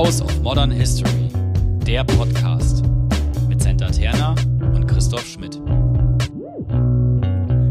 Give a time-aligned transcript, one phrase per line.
[0.00, 1.28] House of Modern History,
[1.86, 2.82] der Podcast
[3.50, 4.34] mit Senta Terna
[4.74, 5.60] und Christoph Schmidt.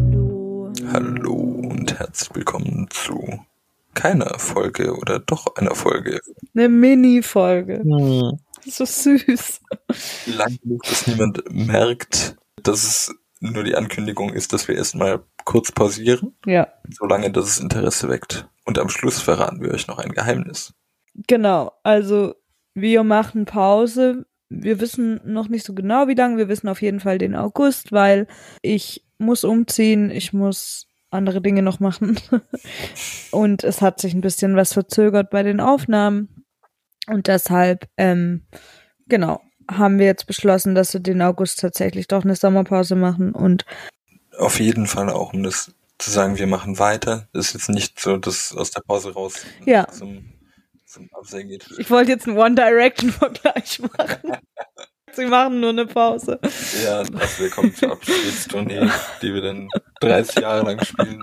[0.08, 0.72] Hallo.
[0.94, 3.40] Hallo und herzlich willkommen zu
[3.96, 6.20] keiner Folge oder doch einer Folge.
[6.54, 7.82] Eine Mini-Folge.
[8.64, 9.62] So süß.
[10.28, 15.72] Lang genug, dass niemand merkt, dass es nur die Ankündigung ist, dass wir erstmal kurz
[15.72, 18.48] pausieren, Ja, solange dass es Interesse weckt.
[18.66, 20.76] Und am Schluss verraten wir euch noch ein Geheimnis.
[21.28, 21.72] Genau.
[21.84, 22.36] Also,
[22.74, 24.26] wir machen Pause.
[24.50, 26.38] Wir wissen noch nicht so genau, wie lange.
[26.38, 28.28] Wir wissen auf jeden Fall den August, weil
[28.62, 30.10] ich muss umziehen.
[30.10, 32.20] Ich muss andere Dinge noch machen.
[33.32, 36.46] Und es hat sich ein bisschen was verzögert bei den Aufnahmen.
[37.08, 38.44] Und deshalb, ähm,
[39.08, 43.66] genau, haben wir jetzt beschlossen, dass wir den August tatsächlich doch eine Sommerpause machen und
[44.38, 47.28] Auf jeden Fall auch, um das zu sagen, wir machen weiter.
[47.34, 49.88] Das ist jetzt nicht so, dass aus der Pause raus Ja.
[49.88, 50.26] zum,
[51.08, 51.66] zum Absehen geht.
[51.78, 54.38] Ich wollte jetzt einen One Direction Vergleich machen.
[55.14, 56.40] Sie machen nur eine Pause.
[56.84, 58.88] Ja, also wir kommen zur Abschiedstournee,
[59.22, 59.68] die wir dann
[60.02, 61.22] 30 Jahre lang spielen.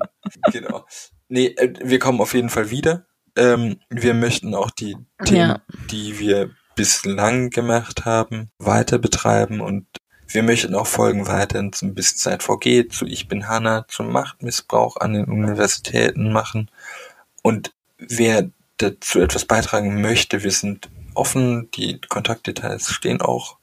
[0.52, 0.84] Genau.
[1.28, 3.06] Nee, äh, wir kommen auf jeden Fall wieder.
[3.36, 5.60] Ähm, wir möchten auch die Themen, Ja.
[5.90, 9.86] die wir bislang gemacht haben, weiter betreiben und
[10.28, 14.96] wir möchten auch Folgen weiterhin zum Bis Zeit vergeht, zu Ich bin Hanna, zum Machtmissbrauch
[14.96, 16.70] an den Universitäten machen.
[17.42, 21.70] Und wer dazu etwas beitragen möchte, wir sind offen.
[21.72, 23.58] Die Kontaktdetails stehen auch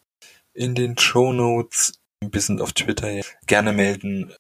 [0.54, 2.00] in den Show Notes.
[2.22, 3.22] Wir sind auf Twitter.
[3.48, 4.34] Gerne melden.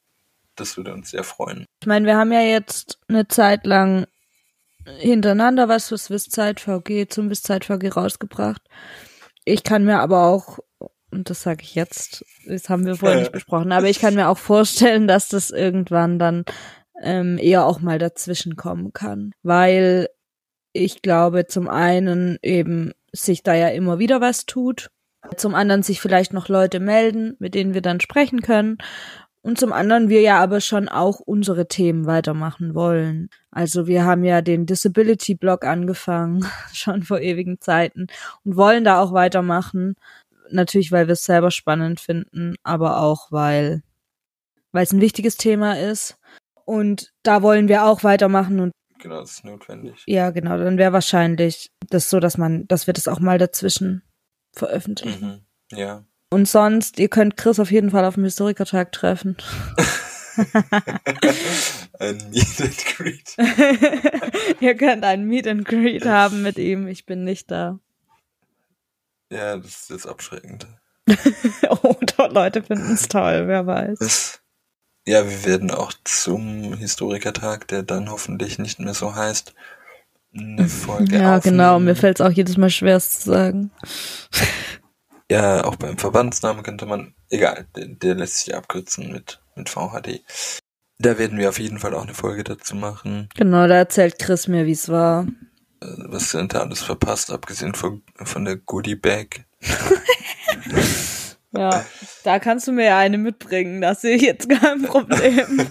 [0.55, 1.65] Das würde uns sehr freuen.
[1.81, 4.05] Ich meine, wir haben ja jetzt eine Zeit lang
[4.85, 8.61] hintereinander was fürs Wisszeit VG zum Wisszeit VG rausgebracht.
[9.45, 10.59] Ich kann mir aber auch,
[11.11, 14.29] und das sage ich jetzt, das haben wir vorher nicht besprochen, aber ich kann mir
[14.29, 16.45] auch vorstellen, dass das irgendwann dann
[17.01, 20.09] ähm, eher auch mal dazwischen kommen kann, weil
[20.73, 24.89] ich glaube, zum einen eben sich da ja immer wieder was tut,
[25.37, 28.77] zum anderen sich vielleicht noch Leute melden, mit denen wir dann sprechen können
[29.41, 33.29] und zum anderen wir ja aber schon auch unsere Themen weitermachen wollen.
[33.51, 38.07] Also wir haben ja den Disability Blog angefangen, schon vor ewigen Zeiten
[38.43, 39.95] und wollen da auch weitermachen.
[40.49, 43.83] Natürlich, weil wir es selber spannend finden, aber auch weil
[44.71, 46.17] weil es ein wichtiges Thema ist
[46.65, 48.71] und da wollen wir auch weitermachen und
[49.03, 50.01] Genau, das ist notwendig.
[50.07, 54.01] ja, genau, dann wäre wahrscheinlich das so, dass man dass wir das auch mal dazwischen
[54.53, 55.45] veröffentlichen.
[55.71, 55.77] Mhm.
[55.77, 56.05] Ja.
[56.29, 59.35] Und sonst, ihr könnt Chris auf jeden Fall auf dem Historikertag treffen.
[61.99, 63.35] Ein Meet and Greet.
[64.61, 66.87] ihr könnt ein Meet and Greet haben mit ihm.
[66.87, 67.79] Ich bin nicht da.
[69.29, 70.65] Ja, das ist jetzt abschreckend.
[71.07, 74.41] Oder Leute finden es toll, wer weiß.
[75.05, 79.53] Ja, wir werden auch zum Historikertag, der dann hoffentlich nicht mehr so heißt,
[80.35, 81.71] eine Folge Ja, genau.
[81.75, 81.85] aufnehmen.
[81.85, 83.71] Mir fällt es auch jedes Mal schwer, es zu sagen.
[85.29, 90.21] Ja, auch beim Verbandsnamen könnte man, egal, der, der lässt sich abkürzen mit, mit VHD.
[90.99, 94.47] Da werden wir auf jeden Fall auch eine Folge dazu machen, Genau, da erzählt Chris
[94.47, 95.25] mir, wie es war.
[95.81, 99.45] äh, was sind da alles verpasst, abgesehen von, von der Goodie Bag.
[101.55, 101.85] Ja,
[102.23, 103.81] da kannst du mir ja eine mitbringen.
[103.81, 105.57] Da sehe ich jetzt kein Problem.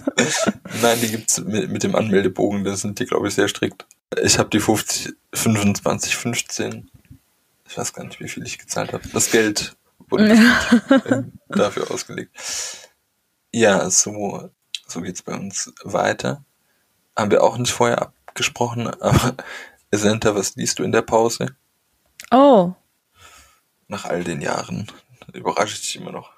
[0.81, 3.85] Nein, die gibt's mit, mit dem Anmeldebogen, da sind die, glaube ich, sehr strikt.
[4.21, 6.89] Ich habe die 50, 25, 15.
[7.67, 9.03] Ich weiß gar nicht, wie viel ich gezahlt habe.
[9.11, 9.75] Das Geld
[10.09, 10.37] wurde
[11.49, 12.31] dafür ausgelegt.
[13.51, 14.49] Ja, so,
[14.87, 16.43] so geht's bei uns weiter.
[17.15, 19.35] Haben wir auch nicht vorher abgesprochen, aber
[19.91, 21.55] Senta, was liest du in der Pause?
[22.31, 22.73] Oh,
[23.87, 24.87] Nach all den Jahren.
[25.33, 26.31] Überrasche ich dich immer noch.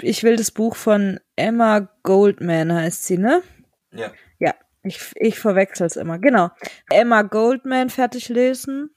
[0.00, 3.42] ich will das Buch von Emma Goldman, heißt sie, ne?
[3.92, 4.12] Ja.
[4.38, 6.18] Ja, ich, ich verwechsel es immer.
[6.18, 6.50] Genau.
[6.90, 8.90] Emma Goldman fertig lesen.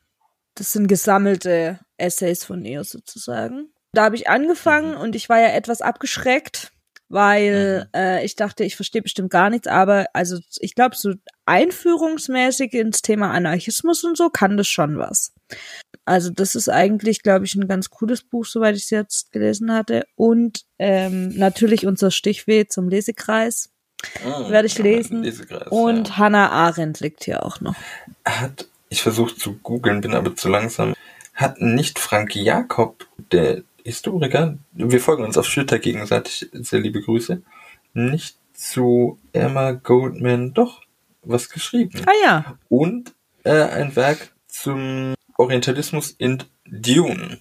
[0.55, 3.69] Das sind gesammelte Essays von ihr sozusagen.
[3.91, 5.01] Da habe ich angefangen Mhm.
[5.01, 6.71] und ich war ja etwas abgeschreckt,
[7.09, 11.13] weil äh, ich dachte, ich verstehe bestimmt gar nichts, aber also ich glaube, so
[11.45, 15.33] einführungsmäßig ins Thema Anarchismus und so kann das schon was.
[16.05, 19.73] Also das ist eigentlich, glaube ich, ein ganz cooles Buch, soweit ich es jetzt gelesen
[19.73, 20.05] hatte.
[20.15, 23.71] Und ähm, natürlich unser Stichweh zum Lesekreis
[24.25, 25.23] Ah, werde ich lesen.
[25.23, 26.17] Lesekreis, Und ja.
[26.17, 27.75] Hannah Arendt liegt hier auch noch.
[28.23, 30.93] hat, ich versuche zu googeln, bin aber zu langsam,
[31.33, 37.41] hat nicht Frank Jakob, der Historiker, wir folgen uns auf Twitter gegenseitig, sehr liebe Grüße,
[37.93, 40.81] nicht zu Emma Goldman doch
[41.21, 42.01] was geschrieben.
[42.05, 42.57] Ah ja.
[42.69, 43.13] Und
[43.43, 47.39] äh, ein Werk zum Orientalismus in Dune,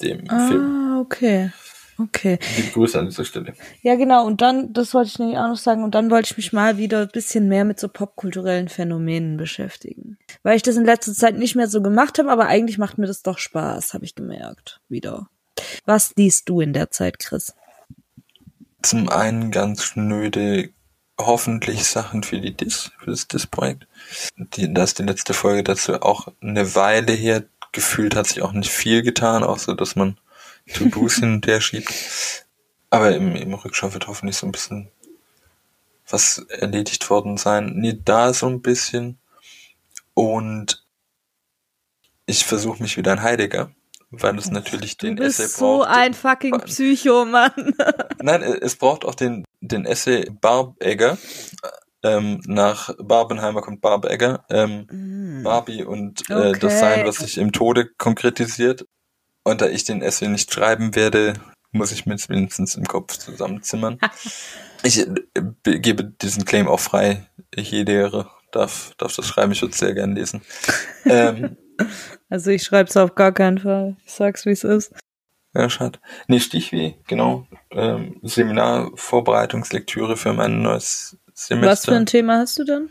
[0.00, 0.30] dem Film.
[0.30, 1.50] Ah, okay.
[1.98, 2.38] Okay.
[2.56, 3.52] Liebe Grüße an dieser Stelle.
[3.82, 4.26] Ja, genau.
[4.26, 6.78] Und dann, das wollte ich nämlich auch noch sagen, und dann wollte ich mich mal
[6.78, 10.16] wieder ein bisschen mehr mit so popkulturellen Phänomenen beschäftigen.
[10.42, 13.06] Weil ich das in letzter Zeit nicht mehr so gemacht habe, aber eigentlich macht mir
[13.06, 14.80] das doch Spaß, habe ich gemerkt.
[14.88, 15.28] Wieder.
[15.84, 17.54] Was liest du in der Zeit, Chris?
[18.82, 20.70] Zum einen ganz schnöde,
[21.26, 23.86] hoffentlich Sachen für die Dis, für das Dis-Projekt.
[24.36, 27.44] Da ist die letzte Folge dazu auch eine Weile her.
[27.72, 30.18] Gefühlt hat sich auch nicht viel getan, auch so, dass man
[30.74, 31.92] To-Dos hin und her schiebt.
[32.90, 34.90] Aber im, im Rückschau wird hoffentlich so ein bisschen
[36.08, 37.74] was erledigt worden sein.
[37.76, 39.18] Nee, da so ein bisschen.
[40.14, 40.84] Und
[42.26, 43.70] ich versuche mich wieder an Heidegger,
[44.10, 45.88] weil es natürlich den du bist Essay so braucht.
[45.90, 47.52] ein fucking Psycho, Mann.
[48.22, 51.16] Nein, es braucht auch den, den Essay Barbegger.
[52.02, 54.44] Ähm, nach Barbenheimer kommt Barbegger.
[54.48, 56.58] Ähm, Barbie und äh, Okay.
[56.58, 58.86] das Sein, was sich im Tode konkretisiert.
[59.42, 61.34] Und da ich den Essay nicht schreiben werde,
[61.72, 63.98] muss ich mir es wenigstens im Kopf zusammenzimmern.
[64.82, 65.06] ich äh,
[65.62, 67.26] be- gebe diesen Claim auch frei.
[67.54, 70.42] Jede darf, darf das schreiben, ich würde es sehr gern lesen.
[71.04, 71.56] ähm,
[72.28, 73.96] Also ich schreib's auf gar keinen Fall.
[74.06, 74.92] Ich sag's, wie es ist.
[75.54, 75.98] Ja, schade.
[76.28, 77.46] Nee, Stichweh, genau.
[77.72, 81.70] Ähm, Seminarvorbereitungslektüre für mein neues Semester.
[81.70, 82.90] Was für ein Thema hast du denn?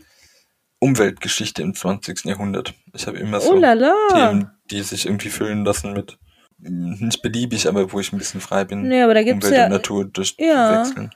[0.78, 2.24] Umweltgeschichte im 20.
[2.24, 2.74] Jahrhundert.
[2.92, 4.12] Ich habe immer so oh.
[4.12, 6.18] Themen, die sich irgendwie füllen lassen mit
[6.58, 8.88] mm, nicht beliebig, aber wo ich ein bisschen frei bin.
[8.88, 10.80] Nee, aber da gibt's Umwelt ja, und Natur durch Ja.
[10.80, 11.14] wechseln.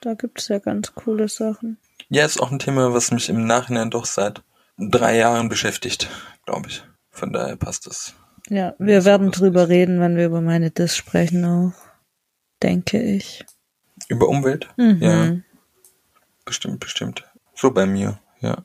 [0.00, 1.78] da gibt's ja ganz coole Sachen.
[2.08, 4.42] Ja, ist auch ein Thema, was mich im Nachhinein doch seit
[4.78, 6.08] drei Jahren beschäftigt,
[6.44, 6.82] glaube ich.
[7.12, 8.14] Von daher passt es.
[8.48, 9.76] Ja, wir Das werden ist drüber lustig.
[9.76, 11.72] reden, wenn wir über meine Dis sprechen auch.
[12.62, 13.44] Denke ich.
[14.08, 14.68] Über Umwelt?
[14.76, 14.98] Mhm.
[15.00, 15.36] Ja,
[16.44, 17.24] bestimmt, bestimmt.
[17.54, 18.64] So bei mir, ja.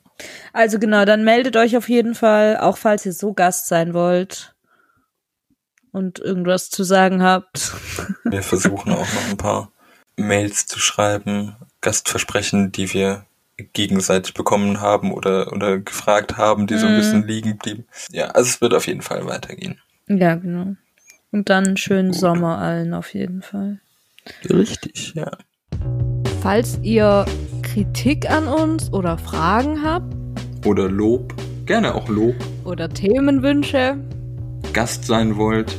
[0.52, 4.54] Also genau, dann meldet euch auf jeden Fall, auch falls ihr so Gast sein wollt
[5.92, 7.72] und irgendwas zu sagen habt.
[8.24, 9.70] Wir versuchen auch noch ein paar
[10.16, 13.26] Mails zu schreiben, Gastversprechen, die wir
[13.72, 16.96] gegenseitig bekommen haben oder, oder gefragt haben, die so ein Mhm.
[16.96, 17.84] bisschen liegen blieben.
[18.10, 19.80] Ja, also es wird auf jeden Fall weitergehen.
[20.08, 20.74] Ja, genau.
[21.32, 23.80] Und dann einen schönen Sommer allen auf jeden Fall.
[24.48, 25.30] Richtig, ja.
[26.40, 27.24] Falls ihr
[27.62, 30.14] Kritik an uns oder Fragen habt
[30.64, 31.34] Oder Lob,
[31.66, 32.34] gerne auch Lob,
[32.64, 33.96] oder Themenwünsche,
[34.72, 35.76] Gast sein wollt.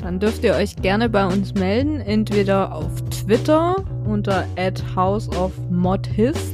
[0.00, 4.46] dann dürft ihr euch gerne bei uns melden, entweder auf Twitter unter
[4.94, 6.53] houseofmodhist